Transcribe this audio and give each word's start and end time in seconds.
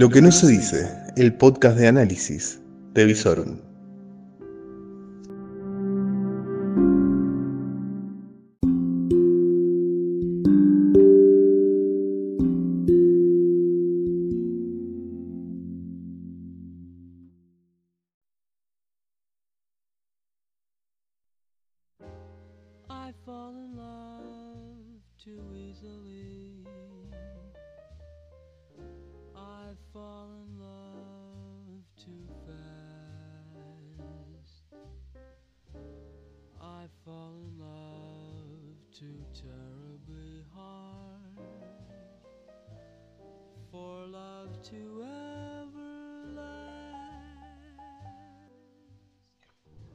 Lo 0.00 0.08
que 0.08 0.22
no 0.22 0.32
se 0.32 0.46
dice, 0.46 0.90
el 1.16 1.34
podcast 1.34 1.76
de 1.76 1.86
análisis 1.86 2.58
de 2.94 3.04
Visorum. 3.04 3.58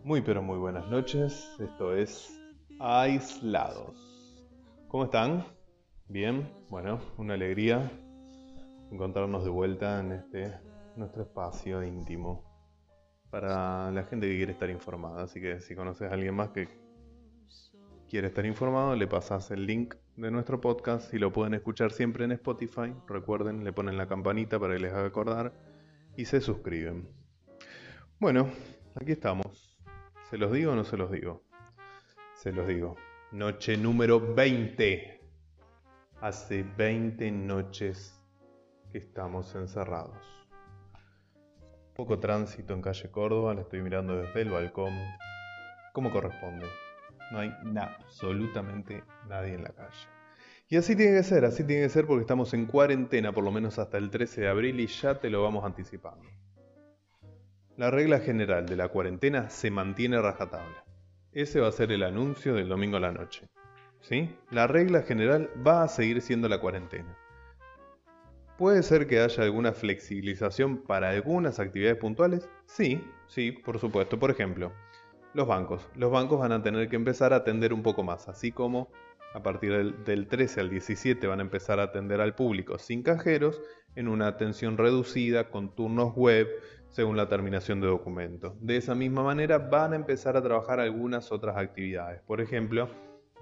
Muy 0.05 0.21
pero 0.21 0.43
muy 0.43 0.59
buenas 0.59 0.87
noches, 0.87 1.49
esto 1.59 1.95
es 1.95 2.31
Aislados. 2.79 4.37
¿Cómo 4.87 5.05
están? 5.05 5.43
Bien, 6.07 6.47
bueno, 6.69 6.99
una 7.17 7.33
alegría 7.33 7.91
encontrarnos 8.91 9.43
de 9.43 9.49
vuelta 9.49 9.99
en 9.99 10.11
este 10.11 10.59
nuestro 10.95 11.23
espacio 11.23 11.81
íntimo 11.81 12.43
para 13.31 13.89
la 13.89 14.03
gente 14.03 14.27
que 14.27 14.37
quiere 14.37 14.51
estar 14.51 14.69
informada. 14.69 15.23
Así 15.23 15.41
que 15.41 15.59
si 15.59 15.73
conoces 15.73 16.11
a 16.11 16.13
alguien 16.13 16.35
más 16.35 16.49
que 16.49 16.67
quiere 18.07 18.27
estar 18.27 18.45
informado, 18.45 18.95
le 18.95 19.07
pasas 19.07 19.49
el 19.49 19.65
link 19.65 19.95
de 20.17 20.29
nuestro 20.29 20.61
podcast 20.61 21.11
y 21.15 21.17
lo 21.17 21.33
pueden 21.33 21.55
escuchar 21.55 21.91
siempre 21.91 22.25
en 22.25 22.31
Spotify. 22.33 22.93
Recuerden, 23.07 23.63
le 23.63 23.73
ponen 23.73 23.97
la 23.97 24.07
campanita 24.07 24.59
para 24.59 24.75
que 24.75 24.81
les 24.81 24.93
haga 24.93 25.07
acordar 25.07 25.51
y 26.15 26.25
se 26.25 26.41
suscriben. 26.41 27.09
Bueno, 28.19 28.51
aquí 28.93 29.13
estamos. 29.13 29.64
¿Se 30.35 30.39
los 30.39 30.51
digo 30.51 30.73
o 30.73 30.75
no 30.75 30.83
se 30.83 30.97
los 30.97 31.09
digo? 31.09 31.45
Se 32.33 32.51
los 32.51 32.67
digo. 32.67 32.97
Noche 33.31 33.77
número 33.77 34.19
20. 34.19 35.21
Hace 36.19 36.63
20 36.77 37.31
noches 37.31 38.21
que 38.91 38.97
estamos 38.97 39.55
encerrados. 39.55 40.17
Poco 41.95 42.19
tránsito 42.19 42.73
en 42.73 42.81
calle 42.81 43.09
Córdoba, 43.09 43.53
la 43.53 43.61
estoy 43.61 43.81
mirando 43.81 44.17
desde 44.17 44.41
el 44.41 44.49
balcón. 44.49 44.93
Como 45.93 46.11
corresponde. 46.11 46.67
No 47.31 47.39
hay 47.39 47.53
absolutamente 47.77 49.05
nadie 49.29 49.53
en 49.53 49.63
la 49.63 49.69
calle. 49.69 50.09
Y 50.67 50.75
así 50.75 50.97
tiene 50.97 51.15
que 51.15 51.23
ser, 51.23 51.45
así 51.45 51.63
tiene 51.63 51.83
que 51.83 51.89
ser 51.89 52.05
porque 52.05 52.23
estamos 52.23 52.53
en 52.53 52.65
cuarentena 52.65 53.31
por 53.31 53.45
lo 53.45 53.53
menos 53.53 53.79
hasta 53.79 53.97
el 53.97 54.09
13 54.09 54.41
de 54.41 54.47
abril 54.49 54.81
y 54.81 54.87
ya 54.87 55.17
te 55.17 55.29
lo 55.29 55.43
vamos 55.43 55.63
anticipando. 55.63 56.27
La 57.77 57.91
regla 57.91 58.19
general 58.19 58.65
de 58.65 58.77
la 58.77 58.87
cuarentena 58.87 59.49
se 59.49 59.69
mantiene 59.69 60.21
rajatabla. 60.21 60.85
Ese 61.33 61.59
va 61.59 61.67
a 61.67 61.73
ser 61.73 61.91
el 61.91 62.03
anuncio 62.03 62.53
del 62.53 62.69
domingo 62.69 62.95
a 62.95 63.01
la 63.01 63.11
noche. 63.11 63.49
¿Sí? 63.99 64.33
La 64.49 64.65
regla 64.65 65.01
general 65.01 65.49
va 65.65 65.83
a 65.83 65.89
seguir 65.89 66.21
siendo 66.21 66.47
la 66.47 66.61
cuarentena. 66.61 67.17
¿Puede 68.57 68.81
ser 68.81 69.07
que 69.07 69.19
haya 69.19 69.43
alguna 69.43 69.73
flexibilización 69.73 70.83
para 70.83 71.09
algunas 71.09 71.59
actividades 71.59 71.97
puntuales? 71.97 72.47
Sí, 72.65 73.03
sí, 73.27 73.51
por 73.51 73.77
supuesto. 73.77 74.17
Por 74.17 74.31
ejemplo, 74.31 74.71
los 75.33 75.45
bancos. 75.45 75.85
Los 75.95 76.11
bancos 76.11 76.39
van 76.39 76.53
a 76.53 76.63
tener 76.63 76.87
que 76.87 76.95
empezar 76.95 77.33
a 77.33 77.37
atender 77.37 77.73
un 77.73 77.83
poco 77.83 78.03
más, 78.03 78.29
así 78.29 78.53
como 78.53 78.89
a 79.33 79.43
partir 79.43 79.73
del, 79.73 80.01
del 80.05 80.27
13 80.27 80.61
al 80.61 80.69
17 80.69 81.27
van 81.27 81.39
a 81.39 81.43
empezar 81.43 81.81
a 81.81 81.83
atender 81.83 82.21
al 82.21 82.35
público 82.35 82.79
sin 82.79 83.03
cajeros 83.03 83.61
en 83.95 84.07
una 84.07 84.27
atención 84.27 84.77
reducida 84.77 85.49
con 85.49 85.75
turnos 85.75 86.15
web 86.15 86.47
según 86.95 87.17
la 87.17 87.27
terminación 87.27 87.81
de 87.81 87.87
documentos. 87.87 88.53
De 88.61 88.77
esa 88.77 88.95
misma 88.95 89.21
manera 89.21 89.57
van 89.57 89.91
a 89.91 89.97
empezar 89.97 90.37
a 90.37 90.41
trabajar 90.41 90.79
algunas 90.79 91.29
otras 91.29 91.57
actividades. 91.57 92.21
Por 92.21 92.39
ejemplo, 92.39 92.89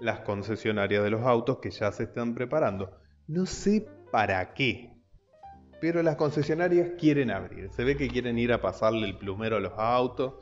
las 0.00 0.20
concesionarias 0.20 1.04
de 1.04 1.10
los 1.10 1.22
autos 1.22 1.58
que 1.58 1.70
ya 1.70 1.92
se 1.92 2.02
están 2.02 2.34
preparando. 2.34 2.98
No 3.28 3.46
sé 3.46 3.86
para 4.10 4.54
qué, 4.54 4.90
pero 5.80 6.02
las 6.02 6.16
concesionarias 6.16 6.94
quieren 6.98 7.30
abrir. 7.30 7.70
Se 7.70 7.84
ve 7.84 7.96
que 7.96 8.08
quieren 8.08 8.40
ir 8.40 8.52
a 8.52 8.60
pasarle 8.60 9.06
el 9.06 9.18
plumero 9.18 9.58
a 9.58 9.60
los 9.60 9.74
autos, 9.76 10.34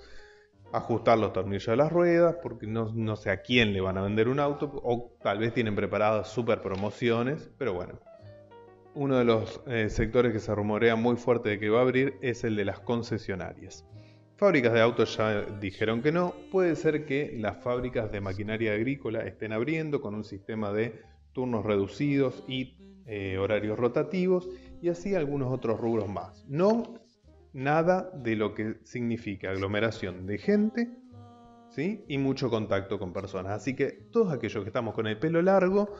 ajustar 0.72 1.18
los 1.18 1.34
tornillos 1.34 1.66
de 1.66 1.76
las 1.76 1.92
ruedas, 1.92 2.36
porque 2.42 2.66
no, 2.66 2.94
no 2.94 3.16
sé 3.16 3.30
a 3.30 3.42
quién 3.42 3.74
le 3.74 3.82
van 3.82 3.98
a 3.98 4.02
vender 4.04 4.28
un 4.28 4.40
auto, 4.40 4.72
o 4.82 5.18
tal 5.22 5.38
vez 5.38 5.52
tienen 5.52 5.76
preparadas 5.76 6.30
super 6.30 6.62
promociones, 6.62 7.50
pero 7.58 7.74
bueno. 7.74 8.00
Uno 8.94 9.16
de 9.16 9.24
los 9.24 9.62
eh, 9.66 9.88
sectores 9.88 10.32
que 10.32 10.38
se 10.38 10.54
rumorea 10.54 10.96
muy 10.96 11.16
fuerte 11.16 11.48
de 11.48 11.58
que 11.58 11.70
va 11.70 11.78
a 11.78 11.82
abrir 11.82 12.14
es 12.20 12.44
el 12.44 12.56
de 12.56 12.66
las 12.66 12.80
concesionarias. 12.80 13.86
Fábricas 14.36 14.72
de 14.72 14.80
autos 14.80 15.16
ya 15.16 15.42
dijeron 15.60 16.02
que 16.02 16.12
no. 16.12 16.34
Puede 16.50 16.76
ser 16.76 17.06
que 17.06 17.34
las 17.38 17.62
fábricas 17.62 18.12
de 18.12 18.20
maquinaria 18.20 18.74
agrícola 18.74 19.20
estén 19.20 19.52
abriendo 19.52 20.00
con 20.00 20.14
un 20.14 20.24
sistema 20.24 20.72
de 20.72 21.00
turnos 21.32 21.64
reducidos 21.64 22.44
y 22.46 22.76
eh, 23.06 23.38
horarios 23.38 23.78
rotativos 23.78 24.48
y 24.82 24.88
así 24.88 25.14
algunos 25.14 25.52
otros 25.52 25.80
rubros 25.80 26.08
más. 26.08 26.44
No 26.48 26.82
nada 27.52 28.10
de 28.14 28.36
lo 28.36 28.54
que 28.54 28.78
significa 28.84 29.50
aglomeración 29.50 30.26
de 30.26 30.38
gente 30.38 30.90
¿sí? 31.70 32.04
y 32.08 32.18
mucho 32.18 32.50
contacto 32.50 32.98
con 32.98 33.12
personas. 33.12 33.52
Así 33.52 33.74
que 33.74 33.90
todos 33.90 34.32
aquellos 34.32 34.62
que 34.62 34.68
estamos 34.68 34.94
con 34.94 35.06
el 35.06 35.18
pelo 35.18 35.42
largo, 35.42 35.94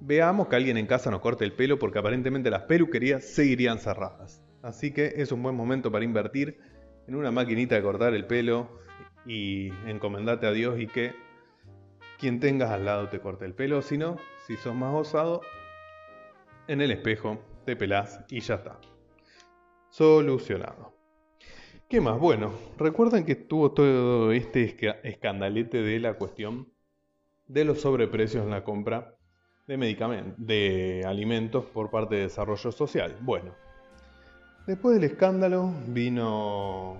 veamos 0.00 0.48
que 0.48 0.56
alguien 0.56 0.76
en 0.76 0.86
casa 0.86 1.10
nos 1.10 1.20
corte 1.20 1.44
el 1.44 1.52
pelo 1.52 1.78
porque 1.78 1.98
aparentemente 1.98 2.50
las 2.50 2.62
peluquerías 2.62 3.24
seguirían 3.24 3.78
cerradas. 3.78 4.42
Así 4.62 4.92
que 4.92 5.14
es 5.16 5.32
un 5.32 5.42
buen 5.42 5.54
momento 5.54 5.90
para 5.92 6.04
invertir 6.04 6.58
en 7.06 7.14
una 7.14 7.30
maquinita 7.30 7.74
de 7.74 7.82
cortar 7.82 8.14
el 8.14 8.26
pelo 8.26 8.80
y 9.26 9.70
encomendarte 9.86 10.46
a 10.46 10.52
Dios 10.52 10.78
y 10.80 10.86
que 10.86 11.14
quien 12.18 12.40
tengas 12.40 12.70
al 12.70 12.84
lado 12.84 13.08
te 13.08 13.20
corte 13.20 13.44
el 13.44 13.54
pelo. 13.54 13.82
Si 13.82 13.96
no, 13.96 14.16
si 14.46 14.56
sos 14.56 14.74
más 14.74 14.94
osado, 14.94 15.40
en 16.68 16.80
el 16.80 16.90
espejo 16.90 17.38
te 17.64 17.76
pelás 17.76 18.20
y 18.28 18.40
ya 18.40 18.56
está. 18.56 18.78
Solucionado. 19.90 20.94
¿Qué 21.88 22.00
más? 22.00 22.18
Bueno, 22.20 22.52
recuerdan 22.78 23.24
que 23.24 23.32
estuvo 23.32 23.72
todo 23.72 24.30
este 24.30 24.64
esca- 24.64 25.00
escandalete 25.02 25.82
de 25.82 25.98
la 25.98 26.14
cuestión 26.14 26.72
de 27.48 27.64
los 27.64 27.80
sobreprecios 27.80 28.44
en 28.44 28.50
la 28.50 28.62
compra 28.62 29.16
de 29.70 29.76
medicamentos, 29.76 30.34
de 30.36 31.04
alimentos 31.06 31.64
por 31.64 31.90
parte 31.90 32.16
de 32.16 32.22
desarrollo 32.22 32.72
social. 32.72 33.16
Bueno, 33.20 33.54
después 34.66 34.96
del 34.96 35.04
escándalo 35.04 35.72
vino 35.86 36.98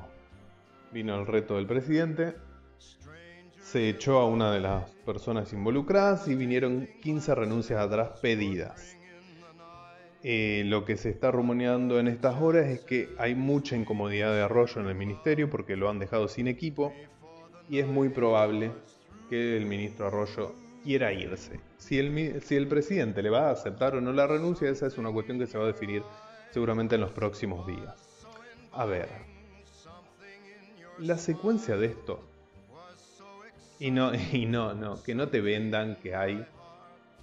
vino 0.93 1.19
el 1.19 1.27
reto 1.27 1.57
del 1.57 1.67
presidente, 1.67 2.37
se 3.61 3.89
echó 3.89 4.21
a 4.21 4.27
una 4.27 4.53
de 4.53 4.61
las 4.61 4.89
personas 5.05 5.53
involucradas 5.53 6.29
y 6.29 6.37
vinieron 6.37 6.89
15 7.03 7.35
renuncias 7.35 7.81
atrás 7.81 8.21
pedidas. 8.23 8.97
Eh, 10.23 10.63
lo 10.67 10.85
que 10.85 10.97
se 10.97 11.11
está 11.11 11.33
rumoreando 11.33 11.99
en 11.99 12.07
estas 12.07 12.41
horas 12.41 12.69
es 12.69 12.83
que 12.83 13.09
hay 13.19 13.35
mucha 13.35 13.75
incomodidad 13.75 14.33
de 14.33 14.43
Arroyo 14.43 14.81
en 14.81 14.87
el 14.87 14.95
ministerio 14.95 15.51
porque 15.51 15.75
lo 15.75 15.91
han 15.91 15.99
dejado 15.99 16.29
sin 16.29 16.47
equipo 16.47 16.93
y 17.69 17.81
es 17.81 17.89
muy 17.89 18.11
probable 18.11 18.71
que 19.29 19.57
el 19.57 19.67
ministro 19.67 20.07
Arroyo 20.07 20.70
quiera 20.83 21.13
irse. 21.13 21.61
Si 21.79 21.99
el, 21.99 22.43
si 22.43 22.57
el 22.57 22.67
presidente 22.69 23.23
le 23.23 23.31
va 23.31 23.49
a 23.49 23.53
aceptar 23.53 23.97
o 23.97 24.01
no 24.01 24.13
la 24.13 24.27
renuncia, 24.27 24.69
esa 24.71 24.87
es 24.87 24.99
una 24.99 25.11
cuestión 25.13 25.39
que 25.39 25.47
se 25.47 25.59
va 25.59 25.65
a 25.65 25.69
definir 25.69 26.03
seguramente 26.51 26.95
en 26.95 27.01
los 27.01 27.13
próximos 27.13 27.67
días. 27.67 27.95
A 28.73 28.85
ver, 28.85 29.09
la 30.99 31.19
secuencia 31.19 31.77
de 31.77 31.87
esto, 31.87 32.23
y 33.79 33.91
no, 33.91 34.13
y 34.33 34.47
no, 34.47 34.75
no, 34.75 35.03
que 35.03 35.15
no 35.15 35.29
te 35.29 35.41
vendan 35.41 35.97
que 35.97 36.15
hay 36.15 36.47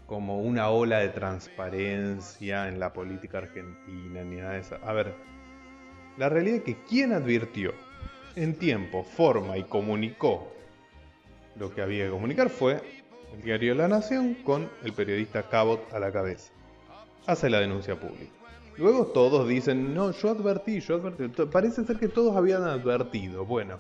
como 0.06 0.42
una 0.42 0.70
ola 0.70 1.00
de 1.00 1.10
transparencia 1.10 2.70
en 2.70 2.80
la 2.80 2.94
política 2.94 3.40
argentina 3.40 4.24
ni 4.24 4.38
nada 4.38 4.54
de 4.54 4.60
eso. 4.62 4.78
A 4.84 4.94
ver, 4.94 5.14
la 6.18 6.30
realidad 6.30 6.58
es 6.58 6.64
que 6.64 6.84
quien 6.84 7.12
advirtió 7.12 7.74
en 8.36 8.56
tiempo, 8.56 9.04
forma 9.04 9.58
y 9.58 9.64
comunicó 9.64 10.54
lo 11.58 11.74
que 11.74 11.82
había 11.82 12.06
que 12.06 12.12
comunicar 12.12 12.50
fue 12.50 12.82
el 13.34 13.42
diario 13.42 13.76
La 13.76 13.88
Nación 13.88 14.36
con 14.44 14.70
el 14.84 14.94
periodista 14.94 15.44
Cabot 15.44 15.94
a 15.94 16.00
la 16.00 16.12
cabeza. 16.12 16.52
Hace 17.26 17.50
la 17.50 17.60
denuncia 17.60 18.00
pública. 18.00 18.32
Luego 18.78 19.08
todos 19.08 19.48
dicen, 19.48 19.94
no, 19.94 20.12
yo 20.12 20.30
advertí, 20.30 20.80
yo 20.80 20.96
advertí. 20.96 21.46
Parece 21.46 21.84
ser 21.84 21.98
que 21.98 22.08
todos 22.08 22.36
habían 22.36 22.64
advertido. 22.64 23.44
Bueno, 23.44 23.78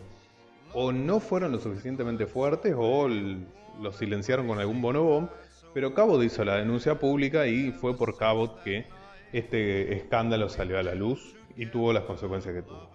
o 0.74 0.92
no 0.92 1.20
fueron 1.20 1.52
lo 1.52 1.60
suficientemente 1.60 2.26
fuertes 2.26 2.74
o 2.78 3.08
los 3.08 3.96
silenciaron 3.96 4.48
con 4.48 4.60
algún 4.60 4.82
bonobón. 4.82 5.30
Pero 5.74 5.94
Cabot 5.94 6.24
hizo 6.24 6.44
la 6.44 6.56
denuncia 6.56 7.00
pública 7.00 7.46
y 7.46 7.72
fue 7.72 7.96
por 7.96 8.18
Cabot 8.18 8.64
que 8.64 8.88
este 9.34 9.94
escándalo 9.96 10.50
salió 10.50 10.80
a 10.80 10.84
la 10.84 10.96
luz 10.96 11.36
y 11.56 11.68
tuvo 11.68 11.94
las 11.94 12.04
consecuencias 12.04 12.56
que 12.56 12.62
tuvo. 12.64 12.90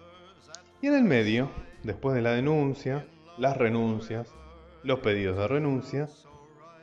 Y 0.81 0.87
en 0.87 0.95
el 0.95 1.03
medio, 1.03 1.49
después 1.83 2.15
de 2.15 2.21
la 2.21 2.31
denuncia, 2.31 3.05
las 3.37 3.55
renuncias, 3.55 4.33
los 4.83 4.99
pedidos 4.99 5.37
de 5.37 5.47
renuncia, 5.47 6.09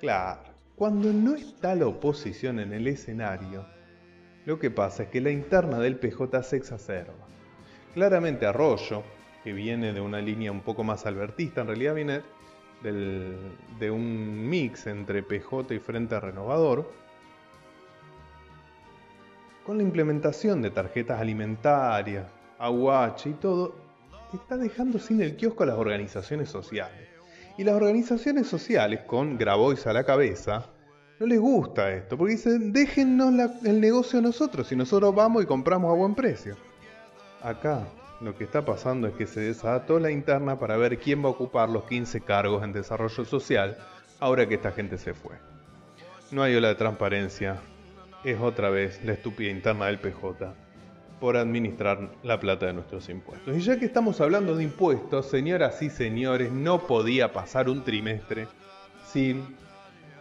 claro, 0.01 0.51
cuando 0.75 1.13
no 1.13 1.35
está 1.35 1.75
la 1.75 1.87
oposición 1.87 2.59
en 2.59 2.73
el 2.73 2.87
escenario, 2.87 3.67
lo 4.47 4.59
que 4.59 4.71
pasa 4.71 5.03
es 5.03 5.09
que 5.11 5.21
la 5.21 5.31
interna 5.31 5.79
del 5.79 5.97
PJ 5.97 6.43
se 6.43 6.57
exacerba. 6.57 7.29
Claramente 7.93 8.47
Arroyo, 8.47 9.03
que 9.45 9.53
viene 9.53 9.93
de 9.93 10.01
una 10.01 10.21
línea 10.21 10.51
un 10.51 10.63
poco 10.63 10.83
más 10.83 11.05
albertista, 11.05 11.61
en 11.61 11.67
realidad 11.67 11.95
viene 11.95 12.23
de 12.83 13.91
un 13.91 14.49
mix 14.49 14.87
entre 14.87 15.23
PJ 15.23 15.75
y 15.75 15.79
Frente 15.79 16.19
Renovador, 16.19 16.91
con 19.67 19.77
la 19.77 19.83
implementación 19.83 20.63
de 20.63 20.71
tarjetas 20.71 21.21
alimentarias, 21.21 22.27
aguache 22.59 23.31
y 23.31 23.35
todo, 23.35 23.75
está 24.33 24.57
dejando 24.57 24.99
sin 24.99 25.21
el 25.21 25.37
kiosco 25.37 25.65
a 25.65 25.67
las 25.67 25.77
organizaciones 25.77 26.49
sociales. 26.49 27.10
Y 27.61 27.65
las 27.65 27.75
organizaciones 27.75 28.47
sociales, 28.47 29.01
con 29.07 29.37
Grabois 29.37 29.87
a 29.87 29.93
la 29.93 30.03
cabeza, 30.03 30.65
no 31.19 31.27
les 31.27 31.39
gusta 31.39 31.93
esto, 31.93 32.17
porque 32.17 32.33
dicen, 32.33 32.73
déjennos 32.73 33.35
el 33.67 33.83
negocio 33.83 34.19
a 34.19 34.23
nosotros 34.23 34.73
y 34.73 34.77
nosotros 34.77 35.15
vamos 35.15 35.43
y 35.43 35.47
compramos 35.47 35.93
a 35.93 35.95
buen 35.95 36.15
precio. 36.15 36.57
Acá 37.43 37.87
lo 38.23 38.35
que 38.35 38.45
está 38.45 38.65
pasando 38.65 39.09
es 39.09 39.13
que 39.13 39.27
se 39.27 39.41
desató 39.41 39.99
la 40.01 40.11
interna 40.11 40.59
para 40.59 40.79
ver 40.79 40.99
quién 40.99 41.23
va 41.23 41.27
a 41.27 41.33
ocupar 41.33 41.69
los 41.69 41.85
15 41.85 42.23
cargos 42.23 42.65
en 42.65 42.73
desarrollo 42.73 43.27
social 43.27 43.77
ahora 44.21 44.49
que 44.49 44.55
esta 44.55 44.73
gente 44.73 44.97
se 44.97 45.13
fue. 45.13 45.35
No 46.31 46.43
hay 46.43 46.57
ola 46.57 46.69
de 46.69 46.77
transparencia, 46.77 47.61
es 48.25 48.41
otra 48.41 48.71
vez 48.71 49.05
la 49.05 49.13
estúpida 49.13 49.51
interna 49.51 49.85
del 49.85 49.99
PJ 49.99 50.55
por 51.21 51.37
administrar 51.37 52.17
la 52.23 52.41
plata 52.41 52.67
de 52.67 52.73
nuestros 52.73 53.09
impuestos. 53.09 53.57
Y 53.57 53.61
ya 53.61 53.79
que 53.79 53.85
estamos 53.85 54.21
hablando 54.21 54.57
de 54.57 54.65
impuestos, 54.65 55.27
señoras 55.27 55.83
y 55.83 55.91
señores, 55.91 56.51
no 56.51 56.87
podía 56.87 57.33
pasar 57.33 57.69
un 57.69 57.85
trimestre 57.85 58.49
sin 59.07 59.57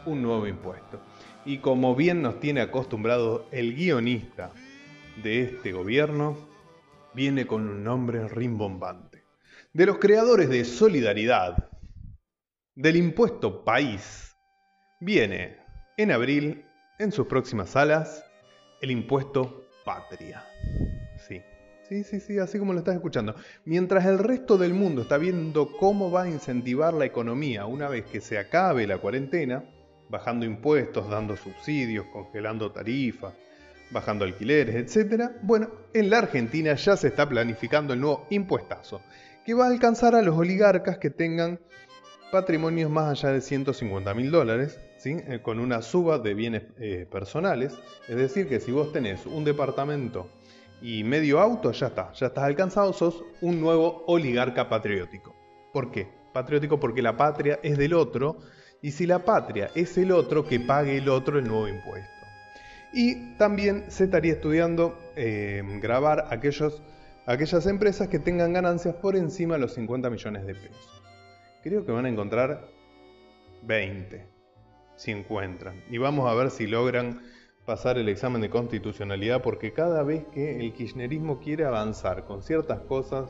un 0.05 0.21
nuevo 0.21 0.47
impuesto. 0.47 0.99
Y 1.45 1.59
como 1.59 1.95
bien 1.95 2.21
nos 2.21 2.39
tiene 2.39 2.61
acostumbrado 2.61 3.47
el 3.51 3.75
guionista 3.75 4.51
de 5.23 5.41
este 5.41 5.71
gobierno, 5.71 6.37
viene 7.13 7.47
con 7.47 7.67
un 7.67 7.83
nombre 7.83 8.27
rimbombante. 8.27 9.23
De 9.73 9.85
los 9.85 9.99
creadores 9.99 10.49
de 10.49 10.65
Solidaridad, 10.65 11.69
del 12.75 12.97
impuesto 12.97 13.63
país, 13.63 14.35
viene 14.99 15.57
en 15.97 16.11
abril, 16.11 16.65
en 16.97 17.11
sus 17.11 17.27
próximas 17.27 17.69
salas, 17.69 18.25
el 18.81 18.91
impuesto 18.91 19.65
patria. 19.85 20.43
Sí, 21.29 21.43
sí, 21.87 22.03
sí, 22.03 22.19
sí, 22.19 22.39
así 22.39 22.59
como 22.59 22.73
lo 22.73 22.79
estás 22.79 22.95
escuchando. 22.95 23.35
Mientras 23.65 24.05
el 24.05 24.17
resto 24.19 24.57
del 24.57 24.73
mundo 24.73 25.03
está 25.03 25.17
viendo 25.17 25.71
cómo 25.77 26.11
va 26.11 26.23
a 26.23 26.29
incentivar 26.29 26.93
la 26.93 27.05
economía 27.05 27.65
una 27.65 27.87
vez 27.87 28.05
que 28.05 28.19
se 28.19 28.37
acabe 28.37 28.87
la 28.87 28.97
cuarentena, 28.97 29.63
bajando 30.09 30.45
impuestos, 30.45 31.09
dando 31.09 31.37
subsidios, 31.37 32.05
congelando 32.07 32.71
tarifas, 32.71 33.33
bajando 33.91 34.25
alquileres, 34.25 34.95
etc. 34.95 35.31
Bueno, 35.43 35.69
en 35.93 36.09
la 36.09 36.17
Argentina 36.17 36.73
ya 36.73 36.97
se 36.97 37.09
está 37.09 37.29
planificando 37.29 37.93
el 37.93 38.01
nuevo 38.01 38.25
impuestazo, 38.29 39.01
que 39.45 39.53
va 39.53 39.65
a 39.65 39.69
alcanzar 39.69 40.15
a 40.15 40.21
los 40.21 40.35
oligarcas 40.35 40.97
que 40.97 41.11
tengan 41.11 41.59
patrimonios 42.31 42.89
más 42.89 43.09
allá 43.09 43.33
de 43.33 43.41
150 43.41 44.13
mil 44.13 44.31
dólares. 44.31 44.79
Eh, 45.05 45.39
con 45.41 45.59
una 45.59 45.81
suba 45.81 46.19
de 46.19 46.33
bienes 46.33 46.63
eh, 46.77 47.07
personales. 47.09 47.73
Es 48.09 48.17
decir, 48.17 48.49
que 48.49 48.59
si 48.59 48.73
vos 48.73 48.91
tenés 48.91 49.25
un 49.25 49.45
departamento 49.45 50.29
y 50.81 51.03
medio 51.03 51.39
auto, 51.39 51.71
ya 51.71 51.87
está, 51.87 52.11
ya 52.13 52.27
estás 52.27 52.43
alcanzado, 52.43 52.93
sos 52.93 53.23
un 53.41 53.59
nuevo 53.59 54.03
oligarca 54.07 54.69
patriótico. 54.69 55.35
¿Por 55.73 55.91
qué? 55.91 56.07
Patriótico 56.33 56.79
porque 56.79 57.01
la 57.01 57.17
patria 57.17 57.59
es 57.63 57.77
del 57.77 57.93
otro, 57.93 58.39
y 58.81 58.91
si 58.91 59.05
la 59.05 59.19
patria 59.25 59.69
es 59.75 59.97
el 59.97 60.11
otro, 60.11 60.45
que 60.45 60.59
pague 60.59 60.97
el 60.97 61.09
otro 61.09 61.37
el 61.37 61.47
nuevo 61.47 61.67
impuesto. 61.67 62.09
Y 62.93 63.35
también 63.35 63.91
se 63.91 64.05
estaría 64.05 64.33
estudiando 64.33 64.97
eh, 65.15 65.61
grabar 65.81 66.25
aquellos, 66.31 66.81
aquellas 67.25 67.67
empresas 67.67 68.07
que 68.07 68.19
tengan 68.19 68.53
ganancias 68.53 68.95
por 68.95 69.15
encima 69.15 69.55
de 69.55 69.61
los 69.61 69.73
50 69.73 70.09
millones 70.09 70.45
de 70.45 70.55
pesos. 70.55 71.03
Creo 71.61 71.85
que 71.85 71.91
van 71.91 72.05
a 72.05 72.09
encontrar 72.09 72.67
20, 73.63 74.25
si 74.95 75.11
encuentran. 75.11 75.83
Y 75.89 75.97
vamos 75.97 76.29
a 76.29 76.33
ver 76.33 76.49
si 76.49 76.67
logran 76.67 77.21
pasar 77.69 77.99
el 77.99 78.09
examen 78.09 78.41
de 78.41 78.49
constitucionalidad, 78.49 79.43
porque 79.43 79.73
cada 79.73 80.01
vez 80.01 80.25
que 80.33 80.59
el 80.59 80.73
kirchnerismo 80.73 81.37
quiere 81.39 81.65
avanzar 81.65 82.25
con 82.25 82.41
ciertas 82.41 82.79
cosas, 82.79 83.29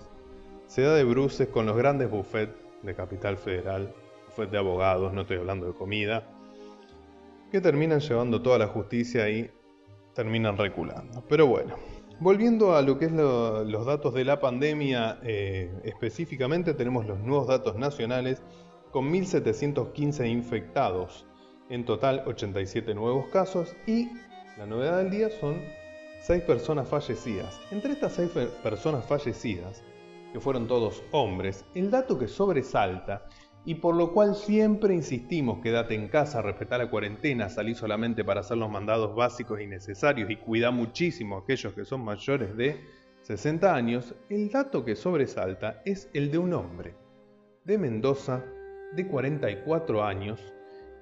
se 0.66 0.82
da 0.82 0.94
de 0.96 1.04
bruces 1.04 1.50
con 1.50 1.66
los 1.66 1.76
grandes 1.76 2.10
buffets 2.10 2.54
de 2.82 2.96
Capital 2.96 3.36
Federal, 3.36 3.94
buffet 4.28 4.50
de 4.50 4.58
abogados, 4.58 5.12
no 5.12 5.24
estoy 5.24 5.40
hablando 5.40 5.68
de 5.68 5.74
comida, 5.74 6.24
que 7.52 7.60
terminan 7.60 8.00
llevando 8.00 8.42
toda 8.42 8.58
la 8.58 8.68
justicia 8.68 9.30
y 9.30 9.52
terminan 10.14 10.58
reculando. 10.58 11.22
Pero 11.28 11.46
bueno, 11.46 11.76
volviendo 12.22 12.78
a 12.78 12.82
lo 12.82 12.98
que 12.98 13.08
es 13.08 13.12
lo- 13.12 13.66
los 13.66 13.86
datos 13.86 14.14
de 14.14 14.24
la 14.24 14.40
pandemia, 14.40 15.20
eh, 15.22 15.70
específicamente 15.84 16.74
tenemos 16.74 17.06
los 17.06 17.20
nuevos 17.20 17.48
datos 17.48 17.76
nacionales 17.76 18.42
con 18.92 19.12
1.715 19.12 20.30
infectados, 20.30 21.26
en 21.70 21.84
total 21.84 22.24
87 22.26 22.96
nuevos 22.96 23.28
casos 23.28 23.76
y 23.86 24.08
la 24.60 24.66
novedad 24.66 24.98
del 24.98 25.10
día 25.10 25.30
son 25.30 25.62
6 26.22 26.44
personas 26.44 26.88
fallecidas. 26.88 27.58
Entre 27.72 27.94
estas 27.94 28.14
6 28.14 28.32
fe- 28.32 28.48
personas 28.62 29.06
fallecidas, 29.06 29.84
que 30.34 30.40
fueron 30.40 30.68
todos 30.68 31.02
hombres, 31.12 31.66
el 31.74 31.90
dato 31.90 32.20
que 32.20 32.28
sobresalta 32.28 33.26
y 33.66 33.76
por 33.76 33.96
lo 33.96 34.12
cual 34.14 34.36
siempre 34.36 34.94
insistimos 34.94 35.62
quédate 35.62 35.96
en 35.96 36.08
casa, 36.10 36.42
respetá 36.42 36.78
la 36.78 36.90
cuarentena, 36.90 37.50
salí 37.50 37.74
solamente 37.74 38.24
para 38.24 38.42
hacer 38.42 38.58
los 38.58 38.70
mandados 38.70 39.16
básicos 39.16 39.60
y 39.62 39.68
necesarios 39.68 40.30
y 40.30 40.36
cuidá 40.36 40.72
muchísimo 40.72 41.38
a 41.38 41.40
aquellos 41.40 41.74
que 41.74 41.86
son 41.86 42.04
mayores 42.04 42.56
de 42.56 42.80
60 43.24 43.74
años, 43.74 44.14
el 44.30 44.50
dato 44.50 44.86
que 44.86 44.96
sobresalta 44.96 45.82
es 45.86 46.10
el 46.14 46.32
de 46.32 46.38
un 46.38 46.54
hombre 46.54 46.96
de 47.66 47.78
Mendoza 47.78 48.44
de 48.94 49.08
44 49.08 50.04
años 50.04 50.54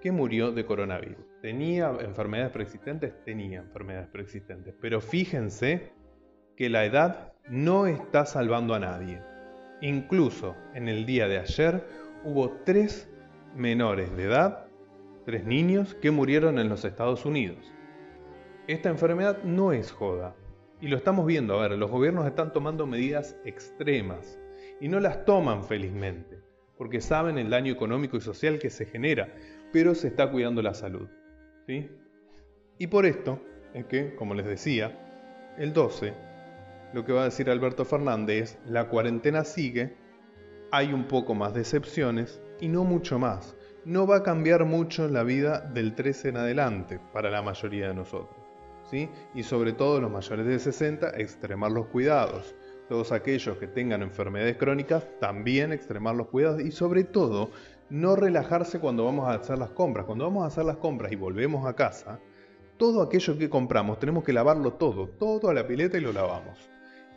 que 0.02 0.12
murió 0.12 0.52
de 0.52 0.66
coronavirus. 0.66 1.26
¿Tenía 1.42 1.92
enfermedades 2.02 2.52
preexistentes? 2.52 3.14
Tenía 3.24 3.60
enfermedades 3.60 4.10
preexistentes. 4.10 4.74
Pero 4.82 5.02
fíjense 5.02 5.92
que 6.56 6.70
la 6.70 6.86
edad 6.86 7.34
no 7.48 7.86
está 7.86 8.26
salvando 8.26 8.74
a 8.74 8.80
nadie. 8.80 9.22
Incluso 9.82 10.56
en 10.74 10.88
el 10.88 11.06
día 11.06 11.28
de 11.28 11.38
ayer 11.38 11.84
hubo 12.24 12.50
tres 12.66 13.08
menores 13.56 14.16
de 14.18 14.24
edad, 14.24 14.66
tres 15.26 15.46
niños, 15.46 15.94
que 15.96 16.10
murieron 16.10 16.58
en 16.58 16.70
los 16.70 16.84
Estados 16.84 17.26
Unidos. 17.26 17.72
Esta 18.68 18.90
enfermedad 18.90 19.44
no 19.44 19.72
es 19.72 19.92
joda. 19.92 20.36
Y 20.82 20.88
lo 20.88 20.98
estamos 20.98 21.26
viendo, 21.26 21.58
a 21.58 21.68
ver, 21.68 21.78
los 21.78 21.90
gobiernos 21.90 22.26
están 22.26 22.54
tomando 22.54 22.86
medidas 22.86 23.36
extremas 23.46 24.40
y 24.80 24.90
no 24.90 25.00
las 25.00 25.26
toman 25.26 25.64
felizmente, 25.64 26.40
porque 26.78 27.02
saben 27.02 27.38
el 27.38 27.50
daño 27.50 27.74
económico 27.74 28.18
y 28.18 28.22
social 28.22 28.60
que 28.60 28.70
se 28.70 28.86
genera, 28.86 29.34
pero 29.72 29.96
se 29.96 30.08
está 30.08 30.30
cuidando 30.30 30.62
la 30.62 30.74
salud. 30.74 31.08
¿Sí? 31.68 31.90
Y 32.80 32.88
por 32.88 33.06
esto 33.06 33.40
es 33.74 33.86
que, 33.86 34.16
como 34.16 34.34
les 34.34 34.46
decía, 34.46 35.54
el 35.58 35.74
12, 35.74 36.14
lo 36.94 37.04
que 37.06 37.12
va 37.12 37.22
a 37.22 37.26
decir 37.26 37.50
Alberto 37.50 37.86
Fernández 37.86 38.38
es, 38.38 38.58
la 38.66 38.88
cuarentena 38.88 39.44
sigue, 39.44 39.96
hay 40.72 40.94
un 40.94 41.08
poco 41.08 41.36
más 41.36 41.54
de 41.54 41.62
excepciones 41.62 42.42
y 42.60 42.70
no 42.70 42.84
mucho 42.84 43.20
más. 43.20 43.56
No 43.86 44.08
va 44.08 44.18
a 44.18 44.24
cambiar 44.24 44.66
mucho 44.66 45.08
la 45.08 45.24
vida 45.24 45.60
del 45.60 45.96
13 45.96 46.30
en 46.30 46.38
adelante 46.38 47.00
para 47.14 47.30
la 47.30 47.42
mayoría 47.42 47.90
de 47.90 47.94
nosotros. 47.94 48.38
¿sí? 48.90 49.10
Y 49.34 49.44
sobre 49.44 49.74
todo 49.74 50.02
los 50.02 50.12
mayores 50.12 50.46
de 50.46 50.60
60, 50.60 51.10
extremar 51.18 51.72
los 51.72 51.88
cuidados. 51.88 52.56
Todos 52.90 53.12
aquellos 53.12 53.58
que 53.58 53.68
tengan 53.68 54.02
enfermedades 54.02 54.58
crónicas, 54.58 55.06
también 55.20 55.74
extremar 55.74 56.16
los 56.16 56.28
cuidados 56.28 56.62
y 56.62 56.72
sobre 56.72 57.04
todo 57.04 57.52
no 57.90 58.16
relajarse 58.16 58.80
cuando 58.80 59.06
vamos 59.06 59.28
a 59.28 59.34
hacer 59.34 59.58
las 59.58 59.70
compras. 59.70 60.06
Cuando 60.06 60.26
vamos 60.26 60.44
a 60.44 60.48
hacer 60.48 60.66
las 60.66 60.78
compras 60.78 61.12
y 61.12 61.16
volvemos 61.16 61.66
a 61.66 61.74
casa, 61.76 62.20
todo 62.78 63.02
aquello 63.02 63.38
que 63.38 63.50
compramos 63.50 64.00
tenemos 64.00 64.24
que 64.24 64.34
lavarlo 64.34 64.74
todo, 64.74 65.08
todo 65.08 65.50
a 65.50 65.54
la 65.54 65.68
pileta 65.68 65.98
y 65.98 66.02
lo 66.02 66.14
lavamos. 66.14 66.70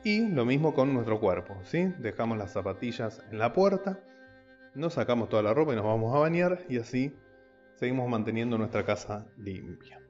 Y 0.03 0.27
lo 0.29 0.47
mismo 0.47 0.73
con 0.73 0.95
nuestro 0.95 1.21
cuerpo, 1.21 1.57
¿sí? 1.65 1.93
Dejamos 1.99 2.39
las 2.39 2.53
zapatillas 2.53 3.23
en 3.31 3.39
la 3.39 3.53
puerta, 3.53 4.01
nos 4.75 4.95
sacamos 4.95 5.29
toda 5.29 5.43
la 5.43 5.53
ropa 5.53 5.73
y 5.73 5.77
nos 5.77 5.85
vamos 5.85 6.15
a 6.15 6.19
bañar 6.19 6.65
y 6.69 6.79
así 6.79 7.15
seguimos 7.75 8.09
manteniendo 8.09 8.57
nuestra 8.57 8.85
casa 8.85 9.27
limpia. 9.37 10.01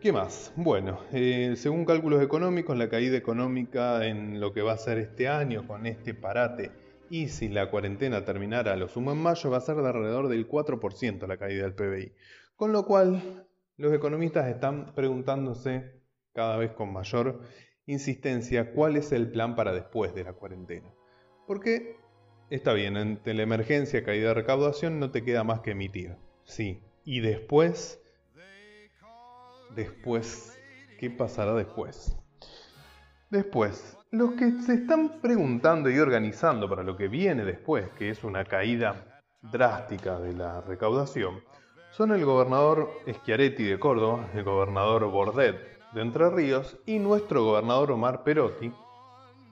¿Qué 0.00 0.12
más? 0.12 0.52
Bueno, 0.54 1.00
eh, 1.10 1.54
según 1.56 1.84
cálculos 1.84 2.22
económicos, 2.22 2.78
la 2.78 2.88
caída 2.88 3.16
económica 3.16 4.06
en 4.06 4.38
lo 4.38 4.52
que 4.52 4.62
va 4.62 4.74
a 4.74 4.76
ser 4.76 4.98
este 4.98 5.26
año 5.26 5.66
con 5.66 5.86
este 5.86 6.14
parate 6.14 6.70
y 7.10 7.28
si 7.28 7.48
la 7.48 7.70
cuarentena 7.70 8.24
terminara 8.24 8.72
a 8.72 8.76
lo 8.76 8.88
sumo 8.88 9.12
en 9.12 9.18
mayo 9.18 9.50
va 9.50 9.58
a 9.58 9.62
ser 9.62 9.76
de 9.76 9.88
alrededor 9.88 10.28
del 10.28 10.48
4% 10.48 11.26
la 11.26 11.36
caída 11.36 11.62
del 11.62 11.74
PBI. 11.74 12.12
Con 12.56 12.72
lo 12.72 12.84
cual, 12.84 13.46
los 13.76 13.92
economistas 13.92 14.48
están 14.48 14.94
preguntándose 14.94 16.02
cada 16.32 16.56
vez 16.56 16.72
con 16.72 16.92
mayor 16.92 17.40
insistencia 17.86 18.72
cuál 18.72 18.96
es 18.96 19.12
el 19.12 19.30
plan 19.30 19.54
para 19.56 19.72
después 19.72 20.14
de 20.14 20.24
la 20.24 20.32
cuarentena. 20.32 20.92
Porque 21.46 21.96
está 22.50 22.72
bien, 22.72 22.96
ante 22.96 23.34
la 23.34 23.42
emergencia, 23.42 24.04
caída 24.04 24.28
de 24.28 24.34
recaudación, 24.34 25.00
no 25.00 25.10
te 25.10 25.24
queda 25.24 25.44
más 25.44 25.60
que 25.60 25.72
emitir. 25.72 26.16
Sí. 26.44 26.82
Y 27.04 27.20
después, 27.20 28.02
después, 29.74 30.58
¿qué 30.98 31.10
pasará 31.10 31.54
después? 31.54 32.16
Después, 33.30 33.97
los 34.10 34.32
que 34.32 34.50
se 34.62 34.74
están 34.74 35.20
preguntando 35.20 35.90
y 35.90 35.98
organizando 35.98 36.68
para 36.68 36.82
lo 36.82 36.96
que 36.96 37.08
viene 37.08 37.44
después, 37.44 37.90
que 37.90 38.08
es 38.08 38.24
una 38.24 38.44
caída 38.44 39.20
drástica 39.42 40.18
de 40.18 40.32
la 40.32 40.62
recaudación, 40.62 41.42
son 41.90 42.12
el 42.12 42.24
gobernador 42.24 42.90
Schiaretti 43.06 43.64
de 43.64 43.78
Córdoba, 43.78 44.28
el 44.34 44.44
gobernador 44.44 45.10
Bordet 45.10 45.56
de 45.92 46.00
Entre 46.00 46.30
Ríos 46.30 46.78
y 46.86 46.98
nuestro 46.98 47.44
gobernador 47.44 47.92
Omar 47.92 48.24
Perotti, 48.24 48.72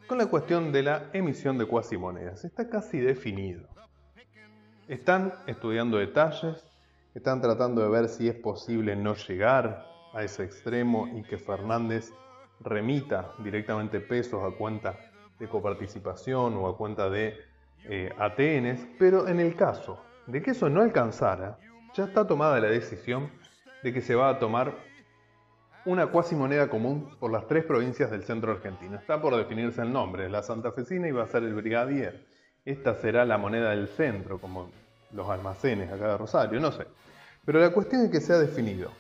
con 0.07 0.19
la 0.19 0.27
cuestión 0.27 0.73
de 0.73 0.83
la 0.83 1.11
emisión 1.13 1.59
de 1.59 1.67
cuasimonedas. 1.67 2.45
Está 2.45 2.69
casi 2.69 2.99
definido. 2.99 3.69
Están 4.89 5.35
estudiando 5.47 5.99
detalles, 5.99 6.65
están 7.15 7.43
tratando 7.43 7.83
de 7.83 7.89
ver 7.89 8.09
si 8.09 8.29
es 8.29 8.37
posible 8.37 8.97
no 8.97 9.17
llegar 9.17 9.85
a 10.15 10.23
ese 10.23 10.45
extremo 10.45 11.09
y 11.15 11.23
que 11.25 11.37
Fernández 11.37 12.13
remita 12.61 13.33
directamente 13.39 14.01
pesos 14.01 14.43
a 14.43 14.57
cuenta 14.57 14.99
de 15.39 15.49
coparticipación 15.49 16.55
o 16.55 16.69
a 16.69 16.77
cuenta 16.77 17.11
de 17.11 17.37
eh, 17.85 18.11
ATNs, 18.19 18.87
pero 18.99 19.29
en 19.29 19.41
el 19.41 19.55
caso 19.55 20.03
de 20.27 20.43
que 20.43 20.53
eso 20.53 20.69
no 20.69 20.83
alcanzara, 20.83 21.59
ya 21.95 22.05
está 22.05 22.27
tomada 22.27 22.59
la 22.61 22.69
decisión 22.69 23.31
de 23.83 23.93
que 23.93 24.01
se 24.01 24.15
va 24.15 24.29
a 24.29 24.39
tomar 24.39 24.75
una 25.85 26.09
cuasi 26.09 26.35
moneda 26.35 26.69
común 26.69 27.17
por 27.21 27.31
las 27.31 27.47
tres 27.47 27.65
provincias 27.65 28.11
del 28.11 28.25
centro 28.25 28.53
argentino. 28.53 28.97
Está 28.97 29.21
por 29.21 29.37
definirse 29.37 29.83
el 29.83 29.93
nombre, 29.93 30.29
la 30.29 30.43
santafesina 30.43 31.09
iba 31.09 31.23
a 31.23 31.29
ser 31.29 31.45
el 31.45 31.55
brigadier. 31.55 32.27
Esta 32.65 32.95
será 32.95 33.25
la 33.25 33.39
moneda 33.39 33.71
del 33.71 33.87
centro, 33.87 34.41
como 34.41 34.71
los 35.13 35.31
almacenes 35.31 35.93
acá 35.93 36.09
de 36.09 36.19
Rosario, 36.19 36.59
no 36.59 36.73
sé. 36.73 36.87
Pero 37.45 37.61
la 37.61 37.71
cuestión 37.71 38.03
es 38.03 38.11
que 38.11 38.21
se 38.21 38.33
ha 38.33 38.39
definido 38.39 38.91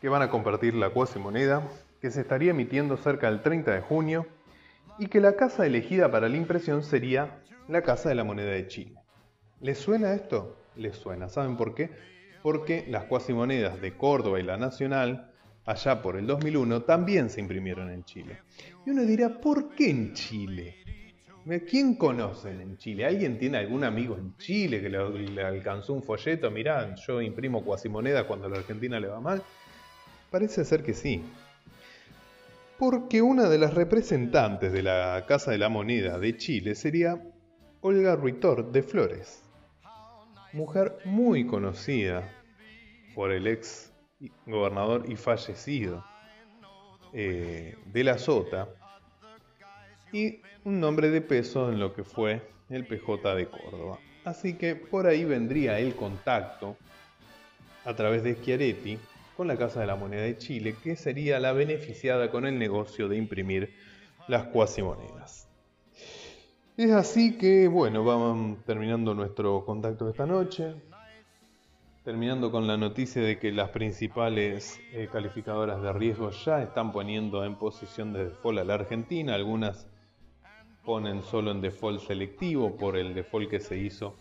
que 0.00 0.08
van 0.08 0.22
a 0.22 0.30
compartir 0.30 0.74
la 0.74 0.90
cuasi 0.90 1.18
moneda, 1.18 1.62
que 2.04 2.10
se 2.10 2.20
estaría 2.20 2.50
emitiendo 2.50 2.98
cerca 2.98 3.30
del 3.30 3.40
30 3.40 3.76
de 3.76 3.80
junio 3.80 4.26
y 4.98 5.06
que 5.06 5.20
la 5.20 5.36
casa 5.36 5.64
elegida 5.64 6.10
para 6.10 6.28
la 6.28 6.36
impresión 6.36 6.82
sería 6.82 7.40
la 7.66 7.80
Casa 7.80 8.10
de 8.10 8.14
la 8.14 8.24
Moneda 8.24 8.50
de 8.50 8.68
Chile. 8.68 8.96
¿Les 9.62 9.78
suena 9.78 10.12
esto? 10.12 10.54
Les 10.76 10.94
suena. 10.96 11.30
¿Saben 11.30 11.56
por 11.56 11.74
qué? 11.74 11.88
Porque 12.42 12.84
las 12.90 13.04
cuasimonedas 13.04 13.80
de 13.80 13.96
Córdoba 13.96 14.38
y 14.38 14.42
la 14.42 14.58
Nacional, 14.58 15.32
allá 15.64 16.02
por 16.02 16.18
el 16.18 16.26
2001, 16.26 16.82
también 16.82 17.30
se 17.30 17.40
imprimieron 17.40 17.90
en 17.90 18.04
Chile. 18.04 18.36
Y 18.84 18.90
uno 18.90 19.00
dirá, 19.04 19.40
¿por 19.40 19.74
qué 19.74 19.88
en 19.88 20.12
Chile? 20.12 20.76
¿Quién 21.66 21.94
conocen 21.94 22.60
en 22.60 22.76
Chile? 22.76 23.06
¿Alguien 23.06 23.38
tiene 23.38 23.56
algún 23.56 23.82
amigo 23.82 24.18
en 24.18 24.36
Chile 24.36 24.82
que 24.82 24.90
le, 24.90 25.42
alcanzó 25.42 25.94
un 25.94 26.02
folleto? 26.02 26.50
Mirá, 26.50 26.94
yo 26.96 27.22
imprimo 27.22 27.64
cuasimoneda 27.64 28.26
cuando 28.26 28.48
a 28.48 28.50
la 28.50 28.58
Argentina 28.58 29.00
le 29.00 29.08
va 29.08 29.20
mal. 29.22 29.42
Parece 30.30 30.66
ser 30.66 30.82
que 30.82 30.92
sí. 30.92 31.24
Porque 32.78 33.22
una 33.22 33.48
de 33.48 33.58
las 33.58 33.74
representantes 33.74 34.72
de 34.72 34.82
la 34.82 35.24
Casa 35.28 35.52
de 35.52 35.58
la 35.58 35.68
Moneda 35.68 36.18
de 36.18 36.36
Chile 36.36 36.74
sería 36.74 37.22
Olga 37.80 38.16
Ruitor 38.16 38.72
de 38.72 38.82
Flores, 38.82 39.44
mujer 40.52 40.98
muy 41.04 41.46
conocida 41.46 42.28
por 43.14 43.30
el 43.30 43.46
ex 43.46 43.92
gobernador 44.46 45.04
y 45.08 45.16
fallecido 45.16 46.04
eh, 47.12 47.76
de 47.86 48.04
la 48.04 48.18
Sota, 48.18 48.68
y 50.12 50.40
un 50.64 50.80
nombre 50.80 51.10
de 51.10 51.20
peso 51.20 51.70
en 51.70 51.78
lo 51.78 51.92
que 51.94 52.04
fue 52.04 52.42
el 52.70 52.86
PJ 52.86 53.34
de 53.34 53.46
Córdoba. 53.46 53.98
Así 54.24 54.54
que 54.54 54.74
por 54.74 55.06
ahí 55.06 55.24
vendría 55.24 55.78
el 55.78 55.94
contacto 55.94 56.76
a 57.84 57.94
través 57.94 58.22
de 58.22 58.34
Schiaretti 58.34 58.98
con 59.36 59.48
la 59.48 59.56
Casa 59.56 59.80
de 59.80 59.86
la 59.86 59.96
Moneda 59.96 60.22
de 60.22 60.38
Chile, 60.38 60.76
que 60.82 60.96
sería 60.96 61.40
la 61.40 61.52
beneficiada 61.52 62.30
con 62.30 62.46
el 62.46 62.58
negocio 62.58 63.08
de 63.08 63.16
imprimir 63.16 63.74
las 64.28 64.44
cuasimonedas. 64.44 65.48
Es 66.76 66.90
así 66.90 67.36
que, 67.38 67.68
bueno, 67.68 68.04
vamos 68.04 68.58
terminando 68.64 69.14
nuestro 69.14 69.64
contacto 69.64 70.06
de 70.06 70.10
esta 70.10 70.26
noche, 70.26 70.74
terminando 72.02 72.50
con 72.50 72.66
la 72.66 72.76
noticia 72.76 73.22
de 73.22 73.38
que 73.38 73.52
las 73.52 73.70
principales 73.70 74.80
eh, 74.92 75.08
calificadoras 75.10 75.80
de 75.80 75.92
riesgo 75.92 76.30
ya 76.30 76.62
están 76.62 76.92
poniendo 76.92 77.44
en 77.44 77.54
posición 77.56 78.12
de 78.12 78.24
default 78.24 78.58
a 78.58 78.64
la 78.64 78.74
Argentina, 78.74 79.34
algunas 79.34 79.86
ponen 80.84 81.22
solo 81.22 81.50
en 81.50 81.60
default 81.60 82.00
selectivo 82.00 82.76
por 82.76 82.96
el 82.96 83.14
default 83.14 83.48
que 83.48 83.60
se 83.60 83.78
hizo 83.78 84.16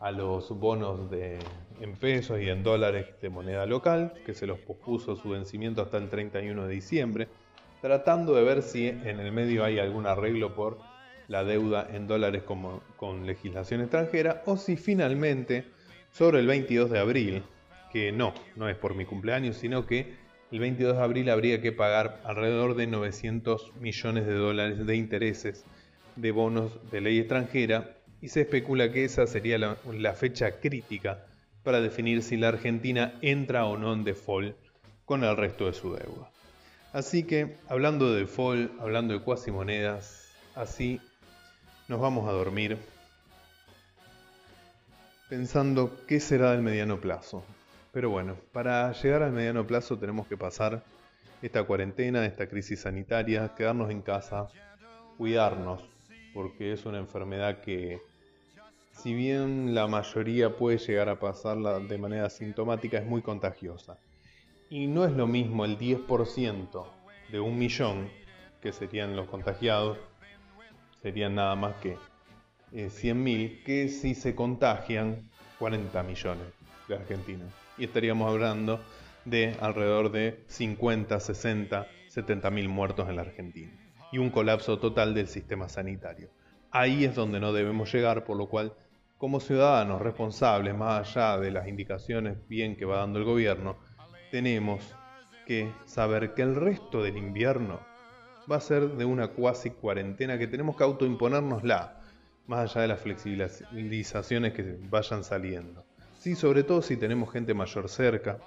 a 0.00 0.10
los 0.10 0.48
bonos 0.58 1.10
de, 1.10 1.38
en 1.80 1.94
pesos 1.94 2.40
y 2.40 2.48
en 2.48 2.62
dólares 2.62 3.06
de 3.20 3.28
moneda 3.28 3.66
local, 3.66 4.14
que 4.24 4.34
se 4.34 4.46
los 4.46 4.58
pospuso 4.58 5.14
su 5.14 5.28
vencimiento 5.28 5.82
hasta 5.82 5.98
el 5.98 6.08
31 6.08 6.66
de 6.66 6.74
diciembre, 6.74 7.28
tratando 7.82 8.34
de 8.34 8.42
ver 8.42 8.62
si 8.62 8.88
en 8.88 9.20
el 9.20 9.30
medio 9.30 9.62
hay 9.62 9.78
algún 9.78 10.06
arreglo 10.06 10.54
por 10.54 10.78
la 11.28 11.44
deuda 11.44 11.86
en 11.92 12.06
dólares 12.06 12.42
como, 12.42 12.82
con 12.96 13.26
legislación 13.26 13.82
extranjera, 13.82 14.42
o 14.46 14.56
si 14.56 14.76
finalmente 14.76 15.64
sobre 16.10 16.40
el 16.40 16.46
22 16.46 16.90
de 16.90 16.98
abril, 16.98 17.42
que 17.92 18.10
no, 18.10 18.32
no 18.56 18.68
es 18.68 18.76
por 18.76 18.94
mi 18.94 19.04
cumpleaños, 19.04 19.56
sino 19.56 19.86
que 19.86 20.14
el 20.50 20.58
22 20.58 20.96
de 20.96 21.02
abril 21.02 21.30
habría 21.30 21.60
que 21.60 21.72
pagar 21.72 22.20
alrededor 22.24 22.74
de 22.74 22.86
900 22.86 23.76
millones 23.76 24.26
de 24.26 24.34
dólares 24.34 24.86
de 24.86 24.96
intereses 24.96 25.64
de 26.16 26.32
bonos 26.32 26.78
de 26.90 27.00
ley 27.00 27.18
extranjera 27.18 27.96
y 28.22 28.28
se 28.28 28.42
especula 28.42 28.92
que 28.92 29.04
esa 29.04 29.26
sería 29.26 29.58
la, 29.58 30.14
fecha 30.14 30.60
crítica 30.60 31.26
para 31.62 31.80
definir 31.80 32.22
si 32.22 32.36
la 32.36 32.48
Argentina 32.48 33.14
entra 33.22 33.66
o 33.66 33.76
no 33.76 33.92
en 33.92 34.04
default 34.04 34.56
con 35.04 35.24
el 35.24 35.36
resto 35.36 35.66
de 35.66 35.72
su 35.72 35.94
deuda. 35.94 36.30
Así 36.92 37.24
que, 37.24 37.56
hablando 37.68 38.12
de 38.12 38.20
default, 38.20 38.80
hablando 38.80 39.14
de 39.14 39.20
cuasimonedas, 39.20 40.28
así 40.54 41.00
nos 41.88 42.00
vamos 42.00 42.28
a 42.28 42.32
dormir 42.32 42.76
pensando 45.28 45.96
qué 46.06 46.20
será 46.20 46.52
del 46.52 46.62
mediano 46.62 47.00
plazo. 47.00 47.44
Pero 47.92 48.10
bueno, 48.10 48.36
para 48.52 48.92
llegar 48.92 49.22
al 49.22 49.32
mediano 49.32 49.66
plazo 49.66 49.98
tenemos 49.98 50.26
que 50.26 50.36
pasar 50.36 50.82
esta 51.42 51.64
cuarentena, 51.64 52.26
esta 52.26 52.48
crisis 52.48 52.80
sanitaria, 52.80 53.54
quedarnos 53.56 53.90
en 53.90 54.02
casa, 54.02 54.48
cuidarnos, 55.16 55.82
porque 56.34 56.72
es 56.72 56.84
una 56.84 56.98
enfermedad 56.98 57.60
que, 57.60 58.00
si 59.02 59.14
bien 59.14 59.74
la 59.74 59.86
mayoría 59.86 60.56
puede 60.56 60.76
llegar 60.76 61.08
a 61.08 61.18
pasarla 61.18 61.80
de 61.80 61.96
manera 61.96 62.26
asintomática, 62.26 62.98
es 62.98 63.06
muy 63.06 63.22
contagiosa. 63.22 63.98
Y 64.68 64.86
no 64.88 65.06
es 65.06 65.12
lo 65.12 65.26
mismo 65.26 65.64
el 65.64 65.78
10% 65.78 66.84
de 67.32 67.40
un 67.40 67.58
millón, 67.58 68.10
que 68.60 68.72
serían 68.72 69.16
los 69.16 69.26
contagiados, 69.28 69.98
serían 71.02 71.34
nada 71.34 71.56
más 71.56 71.76
que 71.76 71.96
eh, 72.72 72.88
100.000, 72.88 73.62
que 73.64 73.88
si 73.88 74.14
se 74.14 74.34
contagian 74.34 75.30
40 75.58 76.02
millones 76.02 76.46
de 76.86 76.94
argentinos. 76.94 77.48
Y 77.78 77.84
estaríamos 77.84 78.30
hablando 78.30 78.80
de 79.24 79.56
alrededor 79.60 80.12
de 80.12 80.44
50, 80.48 81.18
60, 81.20 81.86
70 82.08 82.50
mil 82.50 82.68
muertos 82.68 83.08
en 83.08 83.16
la 83.16 83.22
Argentina 83.22 83.72
y 84.12 84.18
un 84.18 84.28
colapso 84.28 84.78
total 84.78 85.14
del 85.14 85.28
sistema 85.28 85.70
sanitario. 85.70 86.28
Ahí 86.70 87.04
es 87.04 87.14
donde 87.14 87.40
no 87.40 87.52
debemos 87.52 87.92
llegar, 87.92 88.24
por 88.24 88.36
lo 88.36 88.48
cual, 88.48 88.74
como 89.20 89.38
ciudadanos 89.38 90.00
responsables, 90.00 90.74
más 90.74 91.14
allá 91.14 91.38
de 91.38 91.50
las 91.50 91.68
indicaciones 91.68 92.38
bien 92.48 92.74
que 92.74 92.86
va 92.86 93.00
dando 93.00 93.18
el 93.18 93.26
gobierno, 93.26 93.76
tenemos 94.30 94.96
que 95.46 95.70
saber 95.84 96.32
que 96.32 96.40
el 96.40 96.56
resto 96.56 97.02
del 97.02 97.18
invierno 97.18 97.80
va 98.50 98.56
a 98.56 98.60
ser 98.60 98.92
de 98.92 99.04
una 99.04 99.28
cuasi 99.28 99.72
cuarentena 99.72 100.38
que 100.38 100.46
tenemos 100.46 100.74
que 100.74 100.84
autoimponérnosla, 100.84 102.00
más 102.46 102.70
allá 102.70 102.80
de 102.80 102.88
las 102.88 103.00
flexibilizaciones 103.00 104.54
que 104.54 104.78
vayan 104.88 105.22
saliendo. 105.22 105.84
Sí, 106.18 106.34
sobre 106.34 106.62
todo 106.62 106.80
si 106.80 106.96
tenemos 106.96 107.30
gente 107.30 107.52
mayor 107.52 107.90
cerca, 107.90 108.38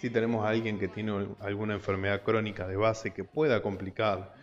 si 0.00 0.10
tenemos 0.10 0.44
a 0.44 0.48
alguien 0.48 0.80
que 0.80 0.88
tiene 0.88 1.24
alguna 1.38 1.74
enfermedad 1.74 2.22
crónica 2.24 2.66
de 2.66 2.74
base 2.74 3.12
que 3.12 3.22
pueda 3.22 3.62
complicar 3.62 4.34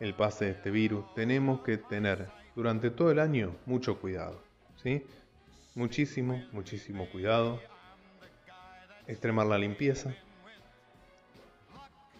el 0.00 0.14
pase 0.14 0.46
de 0.46 0.50
este 0.50 0.72
virus, 0.72 1.14
tenemos 1.14 1.60
que 1.60 1.78
tener 1.78 2.26
durante 2.56 2.90
todo 2.90 3.12
el 3.12 3.20
año 3.20 3.54
mucho 3.66 4.00
cuidado. 4.00 4.42
¿sí? 4.82 5.04
Muchísimo, 5.78 6.42
muchísimo 6.50 7.08
cuidado. 7.08 7.60
Extremar 9.06 9.46
la 9.46 9.56
limpieza. 9.56 10.12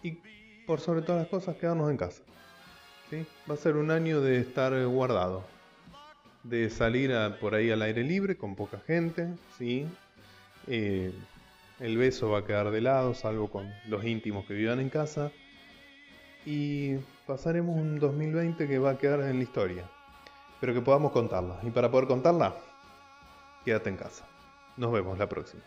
Y 0.01 0.17
por 0.65 0.79
sobre 0.79 1.01
todas 1.01 1.23
las 1.23 1.29
cosas, 1.29 1.57
quedarnos 1.57 1.91
en 1.91 1.97
casa. 1.97 2.21
¿sí? 3.09 3.25
Va 3.49 3.55
a 3.55 3.57
ser 3.57 3.75
un 3.75 3.91
año 3.91 4.21
de 4.21 4.39
estar 4.39 4.73
guardado. 4.85 5.43
De 6.43 6.69
salir 6.69 7.11
por 7.41 7.53
ahí 7.53 7.69
al 7.69 7.81
aire 7.81 8.01
libre 8.01 8.37
con 8.37 8.55
poca 8.55 8.79
gente. 8.87 9.27
¿sí? 9.57 9.85
Eh, 10.67 11.11
el 11.81 11.97
beso 11.97 12.29
va 12.29 12.39
a 12.39 12.45
quedar 12.45 12.71
de 12.71 12.79
lado, 12.79 13.13
salvo 13.13 13.49
con 13.49 13.69
los 13.89 14.05
íntimos 14.05 14.45
que 14.45 14.53
vivan 14.53 14.79
en 14.79 14.89
casa 14.89 15.33
y 16.45 16.95
pasaremos 17.27 17.75
un 17.75 17.99
2020 17.99 18.69
que 18.69 18.79
va 18.79 18.91
a 18.91 18.97
quedar 18.97 19.19
en 19.19 19.35
la 19.35 19.43
historia, 19.43 19.83
pero 20.61 20.73
que 20.73 20.79
podamos 20.79 21.11
contarla. 21.11 21.59
Y 21.63 21.71
para 21.71 21.91
poder 21.91 22.07
contarla, 22.07 22.55
quédate 23.65 23.89
en 23.89 23.97
casa. 23.97 24.27
Nos 24.77 24.91
vemos 24.91 25.17
la 25.17 25.27
próxima. 25.27 25.63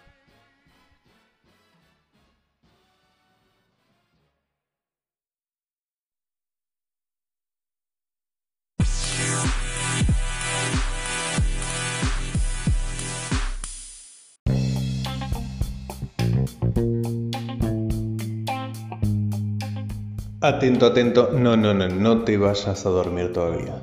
Atento, 20.42 20.86
atento. 20.86 21.30
No, 21.32 21.56
no, 21.56 21.72
no, 21.72 21.86
no 21.88 22.24
te 22.24 22.36
vayas 22.36 22.84
a 22.84 22.88
dormir 22.88 23.32
todavía. 23.32 23.80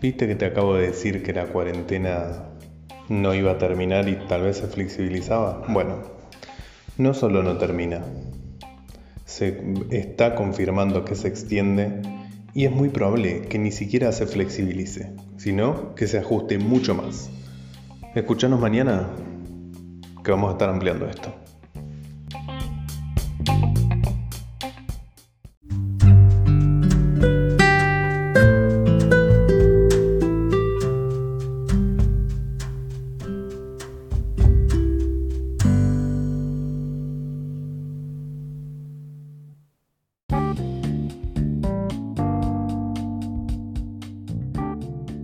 ¿Viste 0.00 0.26
que 0.26 0.34
te 0.34 0.46
acabo 0.46 0.74
de 0.74 0.88
decir 0.88 1.22
que 1.22 1.32
la 1.32 1.46
cuarentena 1.46 2.49
no 3.10 3.34
iba 3.34 3.50
a 3.50 3.58
terminar 3.58 4.08
y 4.08 4.14
tal 4.28 4.42
vez 4.42 4.58
se 4.58 4.68
flexibilizaba? 4.68 5.64
Bueno, 5.68 5.96
no 6.96 7.12
solo 7.12 7.42
no 7.42 7.58
termina, 7.58 8.02
se 9.24 9.60
está 9.90 10.36
confirmando 10.36 11.04
que 11.04 11.16
se 11.16 11.26
extiende 11.26 12.02
y 12.54 12.66
es 12.66 12.70
muy 12.70 12.88
probable 12.88 13.42
que 13.42 13.58
ni 13.58 13.72
siquiera 13.72 14.12
se 14.12 14.26
flexibilice, 14.26 15.12
sino 15.36 15.94
que 15.96 16.06
se 16.06 16.18
ajuste 16.18 16.58
mucho 16.58 16.94
más. 16.94 17.30
Escuchanos 18.14 18.60
mañana 18.60 19.08
que 20.22 20.30
vamos 20.30 20.50
a 20.50 20.52
estar 20.52 20.70
ampliando 20.70 21.06
esto. 21.06 21.34